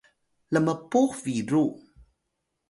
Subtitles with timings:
[0.53, 1.63] lmpux biru